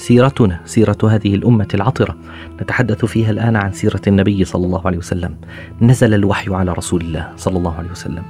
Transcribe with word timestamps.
سيرتنا 0.00 0.60
سيرة 0.64 0.98
هذه 1.10 1.34
الأمة 1.34 1.68
العطرة 1.74 2.16
نتحدث 2.62 3.04
فيها 3.04 3.30
الآن 3.30 3.56
عن 3.56 3.72
سيرة 3.72 4.00
النبي 4.06 4.44
صلى 4.44 4.66
الله 4.66 4.86
عليه 4.86 4.98
وسلم. 4.98 5.36
نزل 5.82 6.14
الوحي 6.14 6.54
على 6.54 6.72
رسول 6.72 7.00
الله 7.00 7.28
صلى 7.36 7.58
الله 7.58 7.74
عليه 7.74 7.90
وسلم، 7.90 8.22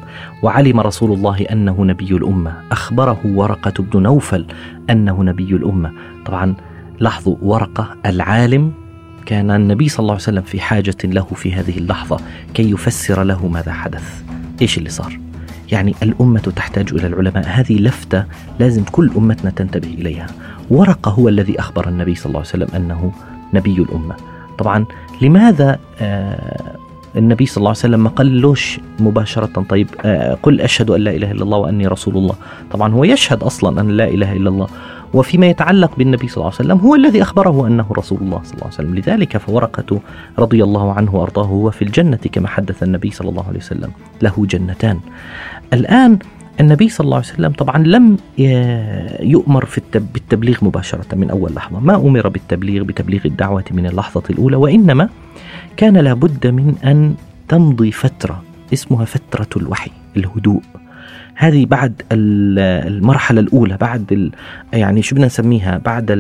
وعلم 0.43 0.81
رسول 0.81 1.13
الله 1.13 1.41
أنه 1.41 1.85
نبي 1.85 2.11
الأمة، 2.11 2.53
أخبره 2.73 3.21
ورقة 3.25 3.83
بن 3.83 4.03
نوفل 4.03 4.47
أنه 4.91 5.23
نبي 5.23 5.55
الأمة. 5.55 5.93
طبعا 6.27 6.55
لاحظوا 7.01 7.37
ورقة 7.43 7.97
العالم 8.07 8.73
كان 9.27 9.51
النبي 9.51 9.89
صلى 9.89 10.01
الله 10.01 10.13
عليه 10.13 10.23
وسلم 10.23 10.43
في 10.43 10.61
حاجة 10.61 10.97
له 11.05 11.25
في 11.25 11.53
هذه 11.53 11.79
اللحظة 11.79 12.21
كي 12.55 12.71
يفسر 12.71 13.23
له 13.23 13.47
ماذا 13.47 13.73
حدث. 13.73 14.23
إيش 14.63 14.79
اللي 14.79 14.91
صار؟ 14.91 15.30
يعني 15.73 15.95
الأمة 16.03 16.41
تحتاج 16.57 16.93
إلى 16.93 17.07
العلماء. 17.07 17.45
هذه 17.47 17.79
لفتة 17.79 18.25
لازم 18.59 18.85
كل 18.85 19.11
أمتنا 19.17 19.51
تنتبه 19.51 19.89
إليها. 19.89 20.27
ورقة 20.71 21.11
هو 21.11 21.29
الذي 21.29 21.61
أخبر 21.61 21.89
النبي 21.89 22.15
صلى 22.15 22.27
الله 22.27 22.39
عليه 22.39 22.49
وسلم 22.49 22.69
أنه 22.77 23.13
نبي 23.55 23.75
الأمة. 23.75 24.15
طبعا 24.59 24.85
لماذا 25.23 25.79
آه 26.01 26.77
النبي 27.17 27.47
صلى 27.47 27.57
الله 27.57 27.69
عليه 27.69 27.79
وسلم 27.79 28.05
ما 28.05 28.11
قالوش 28.11 28.81
مباشرة 29.01 29.65
طيب 29.69 29.89
آه 30.05 30.39
قل 30.43 30.61
أشهد 30.61 30.91
أن 30.91 31.01
لا 31.01 31.11
إله 31.11 31.31
إلا 31.31 31.43
الله 31.43 31.59
وأني 31.59 31.87
رسول 31.87 32.17
الله؟ 32.17 32.35
طبعا 32.71 32.93
هو 32.93 33.05
يشهد 33.05 33.43
أصلا 33.43 33.81
أن 33.81 33.89
لا 33.89 34.09
إله 34.09 34.33
إلا 34.33 34.49
الله. 34.51 34.67
وفيما 35.15 35.47
يتعلق 35.47 35.97
بالنبي 35.99 36.29
صلى 36.29 36.37
الله 36.37 36.55
عليه 36.59 36.71
وسلم 36.71 36.79
هو 36.79 36.95
الذي 36.95 37.23
أخبره 37.23 37.67
أنه 37.67 37.87
رسول 37.99 38.19
الله 38.21 38.41
صلى 38.45 38.55
الله 38.55 38.65
عليه 38.65 38.75
وسلم. 38.75 38.95
لذلك 38.95 39.37
فورقة 39.37 40.01
رضي 40.39 40.65
الله 40.65 40.93
عنه 40.93 41.15
وأرضاه 41.15 41.45
هو 41.45 41.71
في 41.71 41.83
الجنة 41.83 42.21
كما 42.33 42.49
حدث 42.49 42.83
النبي 42.83 43.11
صلى 43.11 43.29
الله 43.29 43.47
عليه 43.49 43.59
وسلم 43.59 43.91
له 44.23 44.47
جنتان. 44.51 45.01
الآن 45.73 46.19
النبي 46.61 46.89
صلى 46.89 47.05
الله 47.05 47.17
عليه 47.17 47.27
وسلم 47.27 47.53
طبعا 47.53 47.79
لم 47.79 48.17
يؤمر 49.21 49.65
في 49.65 49.81
بالتبليغ 49.95 50.59
مباشرة 50.63 51.15
من 51.15 51.31
أول 51.31 51.55
لحظة. 51.55 51.81
ما 51.81 51.97
أمر 51.97 52.29
بالتبليغ 52.29 52.83
بتبليغ 52.83 53.21
الدعوة 53.25 53.65
من 53.71 53.87
اللحظة 53.87 54.23
الأولى 54.31 54.57
وإنما 54.57 55.09
كان 55.77 55.97
لابد 55.97 56.47
من 56.47 56.75
أن 56.85 57.15
تمضي 57.49 57.91
فترة 57.91 58.43
اسمها 58.73 59.05
فترة 59.05 59.49
الوحي 59.57 59.91
الهدوء. 60.17 60.63
هذه 61.41 61.67
بعد 61.67 62.03
المرحلة 62.13 63.41
الأولى 63.41 63.77
بعد 63.77 64.31
يعني 64.73 65.03
شو 65.03 65.15
بدنا 65.15 65.27
نسميها؟ 65.27 65.79
بعد 65.85 66.13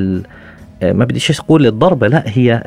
ما 0.82 1.04
بديش 1.04 1.40
أقول 1.40 1.66
الضربة 1.66 2.08
لا 2.08 2.22
هي 2.26 2.62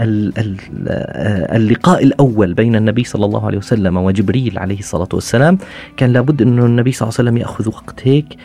اللقاء 1.56 2.04
الأول 2.04 2.54
بين 2.54 2.76
النبي 2.76 3.04
صلى 3.04 3.26
الله 3.26 3.46
عليه 3.46 3.58
وسلم 3.58 3.98
وجبريل 3.98 4.60
عليه 4.60 4.80
الصلاة 4.80 5.10
والسلام. 5.14 5.58
كان 5.98 6.14
لابد 6.14 6.42
انه 6.42 6.66
النبي 6.66 6.92
صلى 6.92 7.08
الله 7.08 7.20
عليه 7.20 7.30
وسلم 7.30 7.38
يأخذ 7.38 7.68
وقت 7.68 8.08
هيك 8.08 8.38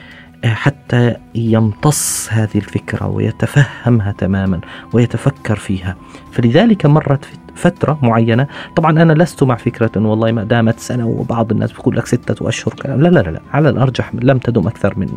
حتى 0.45 1.15
يمتص 1.35 2.29
هذه 2.31 2.57
الفكرة 2.57 3.07
ويتفهمها 3.07 4.13
تماما 4.13 4.61
ويتفكر 4.93 5.57
فيها. 5.57 5.97
فلذلك 6.33 6.87
مرت 6.87 7.25
فترة 7.59 7.99
معينة. 8.03 8.47
طبعا 8.77 9.03
أنا 9.03 9.13
لست 9.13 9.43
مع 9.43 9.57
فكرة 9.57 9.91
أن 9.97 10.05
والله 10.05 10.33
ما 10.33 10.45
دامت 10.45 10.81
سنة 10.81 11.07
وبعض 11.07 11.53
الناس 11.53 11.73
بيقول 11.73 11.97
لك 11.97 12.07
ستة 12.07 12.49
أشهر 12.49 12.75
كلام. 12.75 13.01
لا 13.01 13.09
لا 13.09 13.21
لا. 13.21 13.41
على 13.53 13.69
الأرجح 13.69 14.13
لم 14.15 14.39
تدم 14.39 14.67
أكثر 14.67 14.95
من 14.99 15.09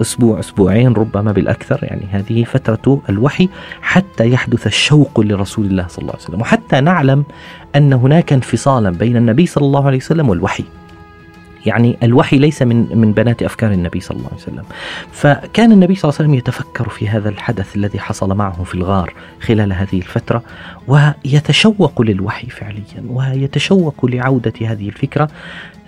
أسبوع 0.00 0.38
أسبوعين 0.38 0.92
ربما 0.92 1.32
بالأكثر. 1.32 1.78
يعني 1.82 2.06
هذه 2.10 2.44
فترة 2.44 3.00
الوحي 3.08 3.48
حتى 3.82 4.30
يحدث 4.30 4.66
الشوق 4.66 5.20
لرسول 5.20 5.66
الله 5.66 5.86
صلى 5.88 6.02
الله 6.02 6.12
عليه 6.12 6.22
وسلم. 6.24 6.40
وحتى 6.40 6.80
نعلم 6.80 7.24
أن 7.76 7.92
هناك 7.92 8.32
انفصالا 8.32 8.90
بين 8.90 9.16
النبي 9.16 9.46
صلى 9.46 9.64
الله 9.66 9.86
عليه 9.86 9.98
وسلم 9.98 10.28
والوحي. 10.28 10.64
يعني 11.66 11.96
الوحي 12.02 12.38
ليس 12.38 12.62
من 12.62 12.98
من 12.98 13.12
بنات 13.12 13.42
أفكار 13.42 13.72
النبي 13.72 14.00
صلى 14.00 14.16
الله 14.16 14.28
عليه 14.28 14.42
وسلم. 14.42 14.64
فكان 15.12 15.72
النبي 15.72 15.94
صلى 15.94 16.08
الله 16.08 16.18
عليه 16.18 16.28
وسلم 16.28 16.34
يتفكر 16.34 16.88
في 16.88 17.08
هذا 17.08 17.28
الحدث 17.28 17.76
الذي 17.76 18.00
حصل 18.00 18.36
معه 18.36 18.64
في 18.64 18.74
الغار 18.74 19.14
خلال 19.40 19.72
هذه 19.72 19.98
الفترة 19.98 20.42
ويتشوق 20.88 22.02
للوحي 22.02 22.46
فعليا 22.46 23.04
ويتشوق 23.08 24.06
لعودة 24.06 24.52
هذه 24.60 24.88
الفكرة. 24.88 25.28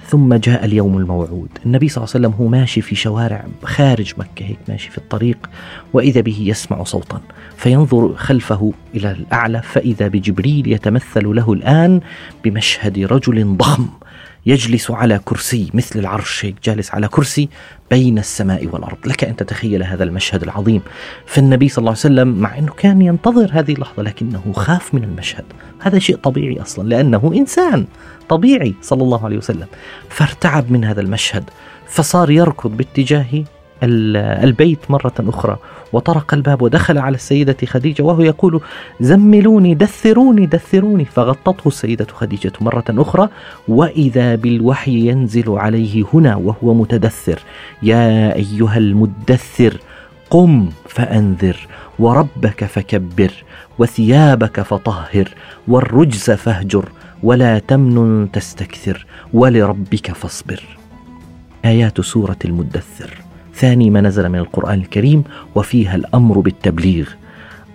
ثم 0.09 0.35
جاء 0.35 0.65
اليوم 0.65 0.99
الموعود. 0.99 1.49
النبي 1.67 1.89
صلى 1.89 2.05
الله 2.05 2.15
عليه 2.15 2.27
وسلم 2.27 2.41
هو 2.41 2.49
ماشي 2.51 2.81
في 2.81 2.95
شوارع 2.95 3.45
خارج 3.65 4.13
مكة 4.19 4.47
هيك 4.47 4.59
ماشي 4.69 4.91
في 4.91 4.99
الطريق 4.99 5.51
وإذا 5.93 6.21
به 6.21 6.37
يسمع 6.41 6.85
صوتا 6.85 7.21
فينظر 7.57 8.15
خلفه 8.17 8.73
إلى 8.95 9.11
الأعلى 9.11 9.63
فإذا 9.63 10.09
بجبريل 10.09 10.73
يتمثل 10.73 11.35
له 11.35 11.53
الآن 11.53 12.01
بمشهد 12.45 12.99
رجل 12.99 13.57
ضخم. 13.57 13.89
يجلس 14.47 14.91
على 14.91 15.21
كرسي 15.25 15.71
مثل 15.75 15.99
العرش 15.99 16.45
هيك 16.45 16.55
جالس 16.65 16.95
على 16.95 17.09
كرسي 17.09 17.49
بين 17.91 18.19
السماء 18.19 18.67
والأرض، 18.67 18.97
لك 19.07 19.25
أن 19.25 19.37
تتخيل 19.37 19.83
هذا 19.83 20.05
المشهد 20.05 20.43
العظيم، 20.43 20.83
فالنبي 21.27 21.69
صلى 21.69 21.79
الله 21.79 21.91
عليه 21.91 21.99
وسلم 21.99 22.29
مع 22.29 22.59
أنه 22.59 22.73
كان 22.73 23.03
ينتظر 23.03 23.49
هذه 23.53 23.73
اللحظة 23.73 24.03
لكنه 24.03 24.53
خاف 24.53 24.95
من 24.95 25.05
المشهد، 25.05 25.45
هذا 25.81 25.99
شيء 25.99 26.17
طبيعي 26.17 26.61
أصلا 26.61 26.89
لأنه 26.89 27.33
إنسان 27.35 27.87
طبيعي 28.29 28.75
صلى 28.83 29.03
الله 29.03 29.25
عليه 29.25 29.37
وسلم، 29.37 29.67
فارتعب 30.09 30.71
من 30.71 30.85
هذا 30.85 31.01
المشهد، 31.01 31.45
فصار 31.89 32.31
يركض 32.31 32.77
باتجاه 32.77 33.45
البيت 33.83 34.91
مرة 34.91 35.15
أخرى. 35.21 35.59
وطرق 35.97 36.35
الباب 36.35 36.63
ودخل 36.63 36.99
على 36.99 37.15
السيدة 37.15 37.57
خديجة 37.67 38.03
وهو 38.03 38.23
يقول 38.23 38.61
زملوني 39.01 39.75
دثروني 39.75 40.47
دثروني. 40.47 41.05
فغطته 41.05 41.69
السيدة 41.69 42.07
خديجة 42.13 42.53
مرة 42.61 42.85
أخرى 42.91 43.29
وإذا 43.69 44.35
بالوحي 44.35 45.09
ينزل 45.09 45.51
عليه 45.51 46.05
هنا 46.15 46.37
وهو 46.37 46.75
متدثر 46.75 47.39
يا 47.83 48.35
أيها 48.35 48.79
المدثر 48.79 49.81
قم 50.31 50.71
فأنذر 50.89 51.69
وربك 51.99 52.65
فكبر 52.65 53.33
وثيابك 53.79 54.61
فطهر 54.61 55.29
والرجز 55.69 56.31
فاهجر 56.31 56.89
ولا 57.23 57.59
تمنن 57.59 58.29
تستكثر 58.33 59.07
ولربك 59.33 60.13
فاصبر. 60.13 60.63
آيات 61.65 62.01
سورة 62.01 62.39
المدثر. 62.45 63.26
ثاني 63.57 63.91
ما 63.91 64.01
نزل 64.01 64.29
من 64.29 64.39
القرآن 64.39 64.79
الكريم 64.79 65.25
وفيها 65.55 65.97
الأمر 65.97 66.41
بالتبليغ. 66.41 67.09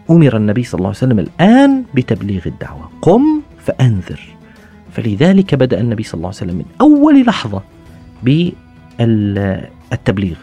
أمر 0.09 0.37
النبي 0.37 0.63
صلى 0.63 0.79
الله 0.79 0.89
عليه 0.89 0.97
وسلم 0.97 1.19
الآن 1.19 1.83
بتبليغ 1.95 2.41
الدعوة. 2.45 2.89
قم 3.01 3.41
فأنذر. 3.65 4.19
فلذلك 4.91 5.55
بدأ 5.55 5.79
النبي 5.79 6.03
صلى 6.03 6.13
الله 6.13 6.27
عليه 6.27 6.37
وسلم 6.37 6.55
من 6.55 6.65
أول 6.81 7.25
لحظة 7.25 7.61
بالتبليغ. 8.99 10.35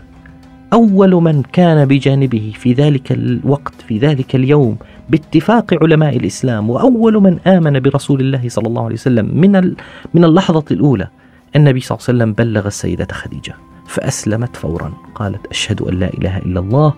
أول 0.73 1.11
من 1.11 1.43
كان 1.43 1.85
بجانبه 1.85 2.53
في 2.57 2.73
ذلك 2.73 3.13
الوقت 3.13 3.75
في 3.89 3.99
ذلك 3.99 4.35
اليوم 4.35 4.77
باتفاق 5.11 5.75
علماء 5.83 6.17
الإسلام 6.17 6.71
وأول 6.71 7.23
من 7.23 7.39
آمن 7.47 7.81
برسول 7.81 8.21
الله 8.21 8.49
صلى 8.49 8.69
الله 8.69 8.85
عليه 8.85 8.95
وسلم 8.95 9.41
من 9.41 9.75
من 10.15 10.25
اللحظة 10.25 10.65
الأولى 10.71 11.09
النبي 11.57 11.81
صلى 11.81 11.97
الله 11.97 12.09
عليه 12.09 12.19
وسلم 12.19 12.33
بلغ 12.33 12.67
السيدة 12.67 13.09
خديجة. 13.13 13.55
فأسلمت 13.89 14.57
فورا. 14.57 14.93
قالت 15.15 15.47
أشهد 15.47 15.83
أن 15.83 15.95
لا 15.95 16.09
إله 16.15 16.39
إلا 16.39 16.61
الله 16.61 16.95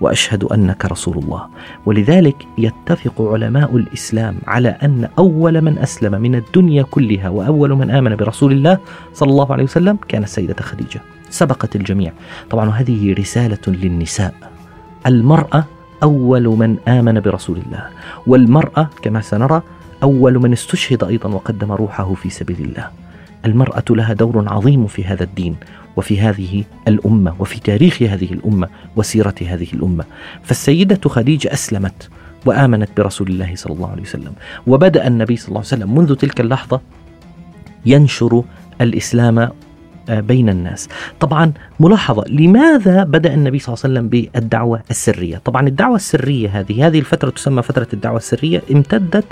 وأشهد 0.00 0.44
أنك 0.44 0.84
رسول 0.84 1.18
الله. 1.18 1.46
ولذلك 1.86 2.36
يتفق 2.58 3.22
علماء 3.22 3.76
الإسلام 3.76 4.36
على 4.46 4.68
أن 4.68 5.08
أول 5.18 5.60
من 5.60 5.78
أسلم 5.78 6.20
من 6.20 6.34
الدنيا 6.34 6.82
كلها 6.82 7.28
وأول 7.28 7.70
من 7.72 7.90
آمن 7.90 8.16
برسول 8.16 8.52
الله 8.52 8.78
صلى 9.14 9.30
الله 9.30 9.52
عليه 9.52 9.64
وسلم 9.64 9.98
كان 10.08 10.22
السيدة 10.22 10.56
خديجة. 10.60 11.00
سبقت 11.30 11.76
الجميع. 11.76 12.12
طبعا 12.50 12.70
هذه 12.70 13.14
رسالة 13.14 13.64
للنساء. 13.68 14.34
المرأة 15.06 15.64
أول 16.02 16.46
من 16.46 16.76
آمن 16.88 17.20
برسول 17.20 17.58
الله 17.66 17.84
والمرأة 18.26 18.90
كما 19.02 19.20
سنرى 19.20 19.62
أول 20.02 20.38
من 20.38 20.52
استشهد 20.52 21.04
أيضا 21.04 21.28
وقدم 21.28 21.72
روحه 21.72 22.14
في 22.14 22.30
سبيل 22.30 22.60
الله. 22.60 23.03
المرأة 23.44 23.84
لها 23.90 24.12
دور 24.12 24.48
عظيم 24.48 24.86
في 24.86 25.04
هذا 25.04 25.24
الدين 25.24 25.56
وفي 25.96 26.20
هذه 26.20 26.64
الأمة 26.88 27.34
وفي 27.38 27.60
تاريخ 27.60 28.02
هذه 28.02 28.32
الأمة 28.32 28.68
وسيرة 28.96 29.34
هذه 29.40 29.66
الأمة. 29.72 30.04
فالسيدة 30.42 31.08
خديجة 31.08 31.52
أسلمت 31.52 32.08
وآمنت 32.46 32.88
برسول 32.96 33.28
الله 33.28 33.54
صلى 33.54 33.74
الله 33.74 33.90
عليه 33.90 34.02
وسلم. 34.02 34.32
وبدأ 34.66 35.06
النبي 35.06 35.36
صلى 35.36 35.48
الله 35.48 35.58
عليه 35.58 35.66
وسلم 35.66 35.94
منذ 35.94 36.14
تلك 36.14 36.40
اللحظة 36.40 36.80
ينشر 37.86 38.42
الإسلام 38.80 39.48
آه، 40.08 40.20
بين 40.20 40.48
الناس. 40.48 40.88
طبعا 41.20 41.52
ملاحظة 41.80 42.24
لماذا 42.28 43.04
بدأ 43.04 43.34
النبي 43.34 43.58
صلى 43.58 43.74
الله 43.74 43.84
عليه 43.84 43.94
وسلم 43.94 44.08
بالدعوة 44.08 44.82
السرية؟ 44.90 45.36
طبعا 45.36 45.68
الدعوة 45.68 45.96
السرية 45.96 46.60
هذه 46.60 46.86
هذه 46.86 46.98
الفترة 46.98 47.30
تسمى 47.30 47.62
فترة 47.62 47.88
الدعوة 47.92 48.16
السرية 48.16 48.62
امتدت 48.72 49.24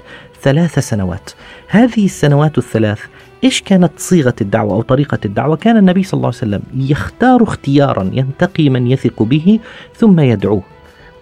ثلاث 0.43 0.79
سنوات. 0.79 1.31
هذه 1.69 2.05
السنوات 2.05 2.59
الثلاث 2.59 3.01
إيش 3.45 3.63
كانت 3.63 3.93
صيغة 3.97 4.35
الدعوة 4.41 4.73
أو 4.73 4.83
طريقة 4.83 5.19
الدعوة؟ 5.25 5.57
كان 5.57 5.77
النبي 5.77 6.03
صلى 6.03 6.19
الله 6.19 6.29
عليه 6.29 6.37
وسلم 6.37 6.63
يختار 6.75 7.43
اختيارا 7.43 8.11
ينتقي 8.13 8.69
من 8.69 8.87
يثق 8.87 9.23
به 9.23 9.59
ثم 9.97 10.21
يدعوه 10.21 10.63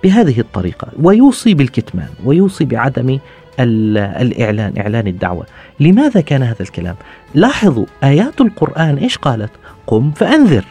بهذه 0.05 0.41
الطريقة 0.41 0.89
ويوصي 1.03 1.55
بالكتمان 1.55 2.09
ويوصي 2.25 2.65
بعدم 2.65 3.19
الإعلان 3.61 4.79
إعلان 4.79 5.07
الدعوة. 5.07 5.47
لماذا 5.81 6.21
كان 6.21 6.43
هذا 6.43 6.63
الكلام؟ 6.63 6.97
لاحظوا 7.35 7.87
آيات 8.05 8.41
القرآن 8.41 8.97
إيش 8.97 9.19
قالت؟ 9.19 9.51
قم 9.87 10.11
فأنذر. 10.11 10.65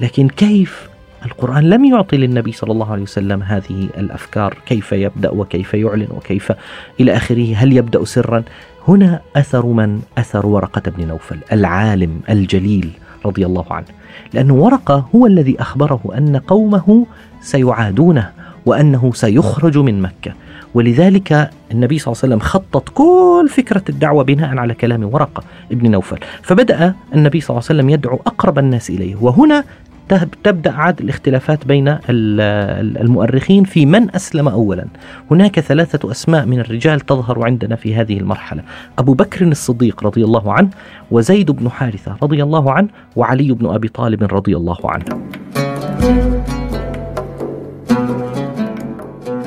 لكن 0.00 0.28
كيف؟ 0.28 0.88
القرآن 1.24 1.70
لم 1.70 1.84
يعطي 1.84 2.16
للنبي 2.16 2.52
صلى 2.52 2.72
الله 2.72 2.92
عليه 2.92 3.02
وسلم 3.02 3.42
هذه 3.42 3.88
الأفكار 3.98 4.56
كيف 4.66 4.92
يبدأ 4.92 5.30
وكيف 5.30 5.74
يعلن 5.74 6.08
وكيف 6.10 6.52
إلى 7.00 7.16
آخره 7.16 7.54
هل 7.56 7.72
يبدأ 7.72 8.04
سرا؟ 8.04 8.42
هنا 8.88 9.20
أثر 9.36 9.66
من؟ 9.66 10.00
أثر 10.18 10.46
ورقة 10.46 10.90
بن 10.90 11.08
نوفل 11.08 11.38
العالم 11.52 12.20
الجليل 12.30 12.90
رضي 13.26 13.46
الله 13.46 13.64
عنه. 13.70 13.86
لأن 14.32 14.50
ورقة 14.50 15.08
هو 15.14 15.26
الذي 15.26 15.60
أخبره 15.60 16.00
أن 16.18 16.36
قومه 16.36 17.06
سيعادونه 17.40 18.30
وأنه 18.66 19.12
سيخرج 19.14 19.78
من 19.78 20.02
مكة. 20.02 20.32
ولذلك 20.74 21.50
النبي 21.72 21.98
صلى 21.98 22.12
الله 22.12 22.20
عليه 22.22 22.34
وسلم 22.34 22.48
خطط 22.48 22.88
كل 22.88 23.48
فكرة 23.50 23.82
الدعوة 23.88 24.24
بناء 24.24 24.58
على 24.58 24.74
كلام 24.74 25.04
ورقة 25.04 25.42
ابن 25.72 25.90
نوفل. 25.90 26.18
فبدأ 26.42 26.94
النبي 27.14 27.40
صلى 27.40 27.50
الله 27.50 27.66
عليه 27.70 27.80
وسلم 27.80 27.90
يدعو 27.90 28.20
أقرب 28.26 28.58
الناس 28.58 28.90
إليه. 28.90 29.16
وهنا 29.20 29.64
تبدأ 30.44 30.72
عاد 30.72 31.00
الاختلافات 31.00 31.66
بين 31.66 31.98
المؤرخين 32.08 33.64
في 33.64 33.86
من 33.86 34.14
أسلم 34.14 34.48
اولا. 34.48 34.86
هناك 35.30 35.60
ثلاثة 35.60 36.10
أسماء 36.10 36.46
من 36.46 36.60
الرجال 36.60 37.00
تظهر 37.00 37.44
عندنا 37.44 37.76
في 37.76 37.94
هذه 37.94 38.18
المرحلة، 38.18 38.62
أبو 38.98 39.14
بكر 39.14 39.46
الصديق 39.46 40.04
رضي 40.04 40.24
الله 40.24 40.52
عنه، 40.52 40.70
وزيد 41.10 41.50
بن 41.50 41.68
حارثة 41.68 42.16
رضي 42.22 42.42
الله 42.42 42.72
عنه، 42.72 42.88
وعلي 43.16 43.52
بن 43.52 43.66
أبي 43.66 43.88
طالب 43.88 44.24
رضي 44.24 44.56
الله 44.56 44.78
عنه. 44.84 45.04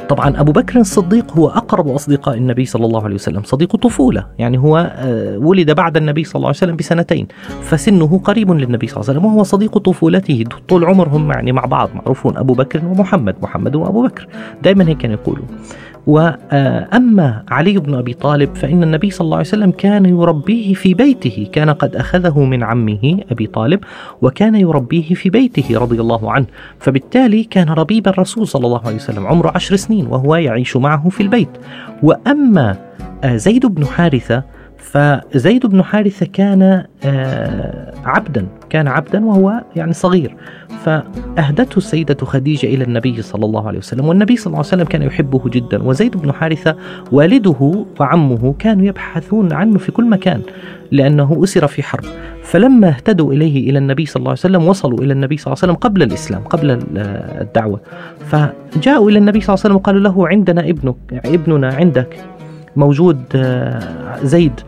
طبعا 0.10 0.42
أبو 0.42 0.52
بكر 0.52 0.80
الصديق 0.80 1.32
هو 1.38 1.48
أقرب 1.50 1.88
أصدقاء 1.88 2.38
النبي 2.38 2.66
صلى 2.66 2.86
الله 2.86 3.04
عليه 3.04 3.16
وسلم 3.16 3.42
صديق 3.44 3.76
طفولة 3.76 4.26
يعني 4.40 4.58
هو 4.58 4.92
آه، 4.98 5.38
ولد 5.38 5.72
بعد 5.72 5.98
النبي 5.98 6.24
صلى 6.24 6.36
الله 6.36 6.48
عليه 6.48 6.58
وسلم 6.58 6.76
بسنتين 6.76 7.28
فسنه 7.62 8.22
قريب 8.24 8.52
للنبي 8.52 8.88
صلى 8.88 8.98
الله 9.02 9.10
عليه 9.10 9.20
وسلم 9.20 9.26
وهو 9.26 9.44
صديق 9.44 9.78
طفولته 9.78 10.44
طول 10.70 10.86
عمرهم 10.86 11.32
يعني 11.32 11.52
مع 11.52 11.66
بعض 11.66 11.90
معروفون 11.96 12.38
أبو 12.38 12.54
بكر 12.54 12.86
ومحمد 12.86 13.36
محمد 13.42 13.76
وأبو 13.76 14.04
بكر 14.04 14.28
دائما 14.64 14.88
هيك 14.88 14.98
كانوا 14.98 15.16
يقولوا. 15.16 15.46
وأما 16.08 17.44
علي 17.50 17.78
بن 17.78 17.94
أبي 17.94 18.14
طالب 18.14 18.56
فإن 18.56 18.84
النبي 18.84 19.12
صلى 19.12 19.26
الله 19.26 19.38
عليه 19.38 19.48
وسلم 19.48 19.72
كان 19.72 20.06
يربيه 20.06 20.74
في 20.74 20.94
بيته 20.94 21.48
كان 21.52 21.70
قد 21.70 21.96
أخذه 21.96 22.44
من 22.44 22.64
عمه 22.64 23.20
أبي 23.32 23.48
طالب 23.48 23.80
وكان 24.22 24.56
يربيه 24.56 25.14
في 25.14 25.30
بيته 25.30 25.80
رضي 25.80 26.02
الله 26.02 26.32
عنه 26.32 26.46
فبالتالي 26.80 27.44
كان 27.44 27.70
ربيب 27.70 28.08
الرسول 28.08 28.48
صلى 28.48 28.66
الله 28.66 28.82
عليه 28.86 28.96
وسلم 28.96 29.28
عمره 29.28 29.52
عشر 29.56 29.76
سنين 29.76 30.08
وهو 30.08 30.36
يعيش 30.36 30.78
معه 30.78 31.10
في 31.10 31.24
البيت. 31.24 31.50
وأما 32.04 32.76
زيد 33.26 33.66
بن 33.66 33.86
حارثة 33.86 34.44
فزيد 34.78 35.66
بن 35.66 35.84
حارثة 35.84 36.26
كان 36.26 36.84
آه، 37.06 37.94
عبدا 38.06 38.48
كان 38.70 38.88
عبدا 38.88 39.26
وهو 39.26 39.64
يعني 39.76 39.94
صغير. 39.94 40.36
فأهدته 40.86 41.78
السيدة 41.78 42.26
خديجة 42.26 42.68
إلى 42.68 42.84
النبي 42.84 43.22
صلى 43.22 43.46
الله 43.46 43.68
عليه 43.68 43.78
وسلم 43.78 44.06
والنبي 44.08 44.36
صلى 44.36 44.48
الله 44.48 44.58
عليه 44.58 44.68
وسلم 44.68 44.86
كان 44.86 45.02
يحبه 45.02 45.50
جدا. 45.50 45.84
وزيد 45.84 46.18
بن 46.18 46.32
حارثة 46.32 46.76
والده 47.12 47.86
وعمه 48.00 48.56
كانوا 48.60 48.86
يبحثون 48.86 49.54
عنه 49.54 49.78
في 49.78 49.92
كل 49.92 50.10
مكان 50.10 50.42
لأنه 50.92 51.44
أسر 51.44 51.68
في 51.68 51.84
حرب. 51.84 52.04
فلما 52.44 52.88
اهتدوا 52.90 53.34
إليه 53.34 53.70
إلى 53.70 53.80
النبي 53.80 54.06
صلى 54.06 54.20
الله 54.20 54.30
عليه 54.30 54.40
وسلم 54.40 54.68
وصلوا 54.68 55.00
إلى 55.00 55.14
النبي 55.14 55.38
صلى 55.38 55.54
الله 55.54 55.64
عليه 55.64 55.74
وسلم 55.74 55.82
قبل 55.90 56.04
الإسلام 56.04 56.42
قبل 56.44 56.80
الدعوة. 57.42 57.82
فجاءوا 58.26 59.10
إلى 59.10 59.20
النبي 59.20 59.42
صلى 59.42 59.54
الله 59.54 59.64
عليه 59.64 59.76
وسلم 59.76 59.76
وقالوا 59.76 60.02
له 60.02 60.28
عندنا 60.28 60.70
ابنك 60.70 60.96
ابننا 61.26 61.68
عندك. 61.68 62.18
موجود 62.78 63.24
آه، 63.36 64.20
زيد. 64.24 64.60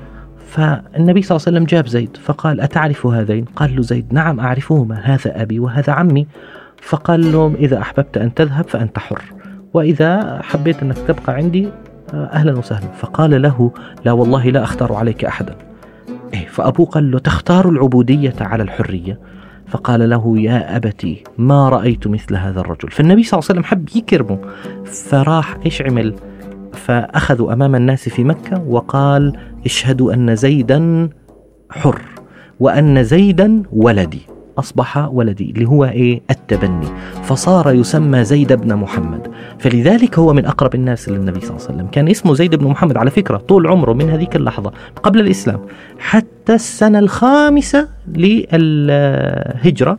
فالنبي 0.47 1.21
صلى 1.21 1.35
الله 1.35 1.45
عليه 1.47 1.57
وسلم 1.57 1.63
جاب 1.63 1.87
زيد 1.87 2.17
فقال 2.17 2.61
أتعرف 2.61 3.05
هذين؟ 3.05 3.45
قال 3.45 3.75
له 3.75 3.81
زيد 3.81 4.13
نعم 4.13 4.39
أعرفهما 4.39 4.95
هذا 4.95 5.41
أبي 5.41 5.59
وهذا 5.59 5.93
عمي. 5.93 6.27
فقال 6.81 7.31
لهم 7.31 7.55
إذا 7.55 7.79
أحببت 7.79 8.17
أن 8.17 8.33
تذهب 8.33 8.67
فأنت 8.67 8.99
حر 8.99 9.21
وإذا 9.73 10.41
حبيت 10.43 10.83
أنك 10.83 10.97
تبقى 10.97 11.33
عندي 11.33 11.69
أهلا 12.13 12.57
وسهلا. 12.57 12.87
فقال 12.99 13.41
له 13.41 13.71
لا 14.05 14.11
والله 14.11 14.49
لا 14.49 14.63
أختار 14.63 14.93
عليك 14.93 15.25
أحدا. 15.25 15.55
إيه 16.33 16.47
فأبوه 16.47 16.85
قال 16.85 17.11
له 17.11 17.19
تختار 17.19 17.69
العبودية 17.69 18.35
على 18.41 18.63
الحرية. 18.63 19.19
فقال 19.67 20.09
له 20.09 20.39
يا 20.39 20.75
أبتي 20.75 21.23
ما 21.37 21.69
رأيت 21.69 22.07
مثل 22.07 22.35
هذا 22.35 22.59
الرجل. 22.59 22.91
فالنبي 22.91 23.23
صلى 23.23 23.37
الله 23.37 23.49
عليه 23.49 23.59
وسلم 23.59 23.63
حب 23.63 23.89
يكرمه 23.95 24.39
فراح 24.85 25.57
إيش 25.65 25.81
عمل 25.81 26.15
فأخذوا 26.73 27.53
أمام 27.53 27.75
الناس 27.75 28.09
في 28.09 28.23
مكة 28.23 28.63
وقال 28.67 29.37
اشهدوا 29.65 30.13
أن 30.13 30.35
زيدا 30.35 31.09
حر 31.69 32.01
وأن 32.59 33.03
زيدا 33.03 33.63
ولدي 33.71 34.21
أصبح 34.57 34.97
ولدي 35.11 35.51
اللي 35.51 35.65
هو 35.65 35.85
إيه؟ 35.85 36.21
التبني. 36.31 36.87
فصار 37.23 37.73
يسمى 37.73 38.23
زيد 38.23 38.53
بن 38.53 38.75
محمد. 38.75 39.27
فلذلك 39.59 40.19
هو 40.19 40.33
من 40.33 40.45
أقرب 40.45 40.75
الناس 40.75 41.09
للنبي 41.09 41.39
صلى 41.39 41.49
الله 41.49 41.61
عليه 41.65 41.75
وسلم. 41.75 41.87
كان 41.87 42.09
اسمه 42.09 42.33
زيد 42.33 42.55
بن 42.55 42.67
محمد 42.67 42.97
على 42.97 43.09
فكرة 43.11 43.37
طول 43.37 43.67
عمره 43.67 43.93
من 43.93 44.09
هذيك 44.09 44.35
اللحظة 44.35 44.71
قبل 45.03 45.19
الإسلام. 45.19 45.59
حتى 45.99 46.53
السنة 46.53 46.99
الخامسة 46.99 47.87
للهجرة 48.15 49.97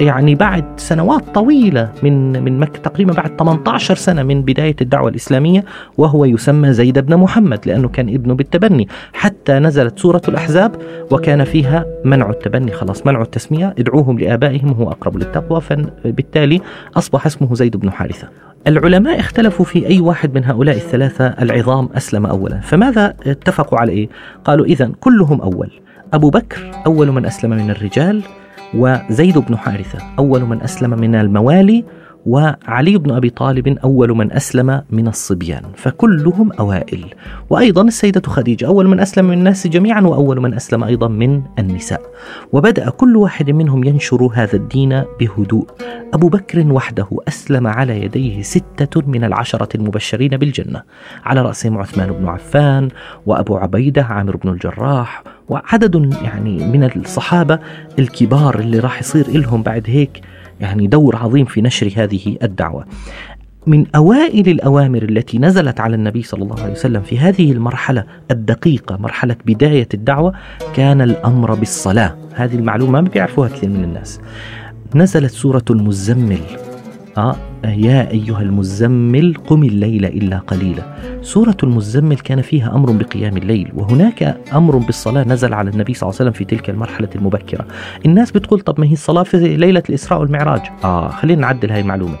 يعني 0.00 0.34
بعد 0.34 0.64
سنوات 0.76 1.24
طويلة 1.34 1.92
من 2.02 2.42
من 2.44 2.58
مكة 2.58 2.80
تقريبا 2.80 3.12
بعد 3.12 3.36
18 3.38 3.94
سنة 3.94 4.22
من 4.22 4.42
بداية 4.42 4.76
الدعوة 4.80 5.08
الإسلامية 5.08 5.64
وهو 5.96 6.24
يسمى 6.24 6.72
زيد 6.72 6.98
بن 6.98 7.16
محمد 7.16 7.60
لأنه 7.66 7.88
كان 7.88 8.08
ابنه 8.08 8.34
بالتبني. 8.34 8.88
حتى 9.12 9.52
نزلت 9.52 9.98
سورة 9.98 10.22
الأحزاب 10.28 10.76
وكان 11.10 11.44
فيها 11.44 11.86
منع 12.04 12.30
التبني. 12.30 12.72
خلاص 12.72 13.06
منع 13.06 13.22
التسمية 13.22 13.74
ادعوهم 13.78 14.18
لآبائهم 14.18 14.72
هو 14.72 14.90
أقرب 14.90 15.16
للتقوى. 15.16 15.60
فبالتالي 15.60 16.60
أصبح 16.96 17.26
اسمه 17.26 17.54
زيد 17.54 17.76
بن 17.76 17.90
حارثة. 17.90 18.28
العلماء 18.66 19.20
اختلفوا 19.20 19.64
في 19.64 19.86
أي 19.86 20.00
واحد 20.00 20.34
من 20.34 20.44
هؤلاء 20.44 20.76
الثلاثة 20.76 21.26
العظام 21.26 21.88
أسلم 21.96 22.26
أولا. 22.26 22.60
فماذا 22.60 23.14
اتفقوا 23.26 23.78
على 23.78 23.92
إيه؟ 23.92 24.08
قالوا 24.44 24.66
إذا 24.66 24.90
كلهم 25.00 25.40
أول. 25.40 25.70
أبو 26.12 26.30
بكر 26.30 26.70
أول 26.86 27.10
من 27.10 27.26
أسلم 27.26 27.50
من 27.50 27.70
الرجال 27.70 28.22
وزيد 28.74 29.38
بن 29.38 29.56
حارثة 29.56 29.98
أول 30.18 30.42
من 30.42 30.62
أسلم 30.62 30.90
من 30.90 31.14
الموالي 31.14 31.84
وعلي 32.26 32.98
بن 32.98 33.10
أبي 33.10 33.30
طالب 33.30 33.78
أول 33.78 34.16
من 34.16 34.32
أسلم 34.32 34.82
من 34.90 35.08
الصبيان 35.08 35.62
فكلهم 35.76 36.52
أوائل. 36.52 37.04
وأيضا 37.50 37.82
السيدة 37.82 38.22
خديجة 38.26 38.66
أول 38.66 38.88
من 38.88 39.00
أسلم 39.00 39.24
من 39.24 39.38
الناس 39.38 39.66
جميعا 39.66 40.00
وأول 40.00 40.40
من 40.40 40.54
أسلم 40.54 40.84
أيضا 40.84 41.08
من 41.08 41.42
النساء. 41.58 42.00
وبدأ 42.52 42.90
كل 42.90 43.16
واحد 43.16 43.50
منهم 43.50 43.84
ينشر 43.84 44.30
هذا 44.34 44.56
الدين 44.56 45.02
بهدوء. 45.20 45.66
أبو 46.14 46.28
بكر 46.28 46.72
وحده 46.72 47.06
أسلم 47.28 47.66
على 47.66 48.02
يديه 48.04 48.42
ستة 48.42 49.02
من 49.06 49.24
العشرة 49.24 49.68
المبشرين 49.74 50.36
بالجنة. 50.36 50.82
على 51.24 51.42
رأسهم 51.42 51.78
عثمان 51.78 52.12
بن 52.12 52.28
عفان 52.28 52.88
وأبو 53.26 53.56
عبيدة 53.56 54.02
عامر 54.02 54.36
بن 54.36 54.48
الجراح 54.48 55.22
وعدد 55.48 56.14
يعني 56.22 56.66
من 56.66 56.84
الصحابة 56.84 57.58
الكبار 57.98 58.58
اللي 58.58 58.78
راح 58.78 59.00
يصير 59.00 59.30
لهم 59.30 59.62
بعد 59.62 59.84
هيك 59.86 60.20
يعني 60.60 60.86
دور 60.86 61.16
عظيم 61.16 61.44
في 61.44 61.62
نشر 61.62 61.92
هذه 61.96 62.36
الدعوة. 62.42 62.84
من 63.66 63.86
أوائل 63.96 64.48
الأوامر 64.48 65.02
التي 65.02 65.38
نزلت 65.38 65.80
على 65.80 65.96
النبي 65.96 66.22
صلى 66.22 66.42
الله 66.42 66.62
عليه 66.62 66.72
وسلم 66.72 67.02
في 67.02 67.18
هذه 67.18 67.52
المرحلة 67.52 68.04
الدقيقة 68.30 68.96
مرحلة 68.96 69.36
بداية 69.46 69.88
الدعوة 69.94 70.32
كان 70.74 71.00
الأمر 71.00 71.54
بالصلاة، 71.54 72.16
هذه 72.34 72.54
المعلومة 72.54 73.00
ما 73.00 73.08
بيعرفوها 73.08 73.48
كثير 73.48 73.68
من 73.68 73.84
الناس. 73.84 74.20
نزلت 74.94 75.30
سورة 75.30 75.64
المزمل 75.70 76.40
آه 77.18 77.36
يا 77.64 78.10
أيها 78.10 78.42
المزمل 78.42 79.34
قم 79.46 79.62
الليل 79.64 80.04
إلا 80.04 80.38
قليلا. 80.38 80.82
سورة 81.22 81.56
المزمل 81.62 82.16
كان 82.16 82.42
فيها 82.42 82.74
أمر 82.74 82.92
بقيام 82.92 83.36
الليل 83.36 83.72
وهناك 83.74 84.36
أمر 84.54 84.76
بالصلاة 84.76 85.24
نزل 85.28 85.54
على 85.54 85.70
النبي 85.70 85.94
صلى 85.94 86.02
الله 86.08 86.20
عليه 86.20 86.30
وسلم 86.30 86.32
في 86.32 86.56
تلك 86.56 86.70
المرحلة 86.70 87.08
المبكرة. 87.14 87.66
الناس 88.06 88.30
بتقول 88.30 88.60
طب 88.60 88.80
ما 88.80 88.86
هي 88.86 88.92
الصلاة 88.92 89.22
في 89.22 89.56
ليلة 89.56 89.82
الإسراء 89.88 90.20
والمعراج. 90.20 90.60
آه 90.84 91.08
خلينا 91.08 91.40
نعدل 91.40 91.70
هاي 91.70 91.80
المعلومة. 91.80 92.16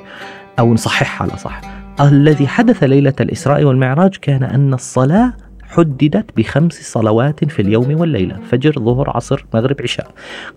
أو 0.58 0.74
نصححها 0.74 1.26
على 1.26 1.38
صح 1.38 1.60
الذي 2.00 2.48
حدث 2.48 2.82
ليلة 2.82 3.14
الإسراء 3.20 3.64
والمعراج 3.64 4.16
كان 4.16 4.42
أن 4.42 4.74
الصلاة 4.74 5.32
حددت 5.68 6.36
بخمس 6.36 6.92
صلوات 6.92 7.44
في 7.44 7.62
اليوم 7.62 8.00
والليلة 8.00 8.36
فجر 8.50 8.72
ظهر 8.72 9.10
عصر 9.10 9.46
مغرب 9.54 9.76
عشاء. 9.82 10.10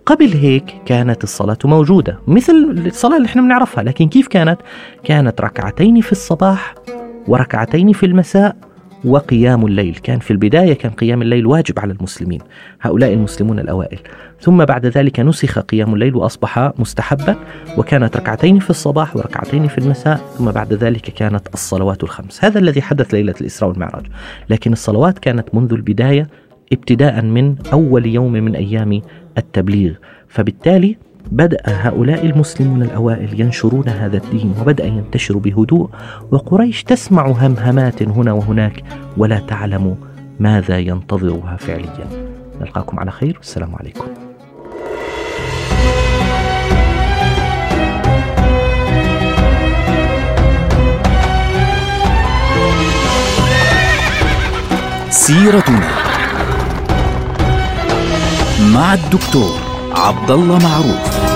قبل 0.06 0.28
هيك 0.32 0.74
كانت 0.86 1.24
الصلاة 1.24 1.58
موجودة 1.64 2.18
مثل 2.26 2.82
الصلاة 2.86 3.16
اللي 3.16 3.26
إحنا 3.26 3.42
بنعرفها 3.42 3.84
لكن 3.84 4.08
كيف 4.08 4.28
كانت؟ 4.28 4.60
كانت 5.04 5.40
ركعتين 5.40 6.00
في 6.00 6.12
الصباح 6.12 6.74
وركعتين 7.28 7.92
في 7.92 8.06
المساء 8.06 8.56
وقيام 9.04 9.66
الليل. 9.66 9.94
كان 9.94 10.18
في 10.18 10.30
البداية 10.30 10.72
كان 10.72 10.92
قيام 10.92 11.22
الليل 11.22 11.46
واجب 11.46 11.78
على 11.78 11.92
المسلمين 11.92 12.40
هؤلاء 12.80 13.12
المسلمون 13.12 13.58
الأوائل. 13.58 13.98
ثم 14.40 14.64
بعد 14.64 14.86
ذلك 14.86 15.20
نسخ 15.20 15.58
قيام 15.58 15.94
الليل 15.94 16.16
وأصبح 16.16 16.72
مستحبا 16.78 17.36
وكانت 17.78 18.16
ركعتين 18.16 18.58
في 18.58 18.70
الصباح 18.70 19.16
وركعتين 19.16 19.68
في 19.68 19.78
المساء 19.78 20.16
ثم 20.16 20.50
بعد 20.50 20.72
ذلك 20.72 21.00
كانت 21.00 21.48
الصلوات 21.54 22.02
الخمس. 22.02 22.44
هذا 22.44 22.58
الذي 22.58 22.82
حدث 22.82 23.14
ليلة 23.14 23.34
الإسراء 23.40 23.70
والمعراج. 23.70 24.06
لكن 24.50 24.72
الصلوات 24.72 25.18
كانت 25.18 25.54
منذ 25.54 25.72
البداية 25.72 26.28
ابتداء 26.72 27.22
من 27.22 27.54
أول 27.72 28.06
يوم 28.06 28.32
من 28.32 28.54
أيام 28.56 29.02
التبليغ. 29.38 29.92
فبالتالي 30.28 30.96
بدأ 31.30 31.62
هؤلاء 31.66 32.26
المسلمون 32.26 32.82
الأوائل 32.82 33.40
ينشرون 33.40 33.88
هذا 33.88 34.16
الدين 34.16 34.54
وبدأ 34.60 34.84
ينتشر 34.84 35.38
بهدوء 35.38 35.90
وقريش 36.30 36.84
تسمع 36.84 37.26
همهمات 37.26 38.02
هنا 38.02 38.32
وهناك 38.32 38.84
ولا 39.16 39.38
تعلم 39.38 39.96
ماذا 40.40 40.78
ينتظرها 40.78 41.56
فعليا. 41.56 42.06
نلقاكم 42.60 43.00
على 43.00 43.10
خير 43.10 43.36
والسلام 43.38 43.76
عليكم. 43.76 44.04
سيرتنا 55.10 55.88
مع 58.74 58.94
الدكتور 58.94 59.61
عبد 59.96 60.30
الله 60.30 60.58
معروف. 60.58 61.31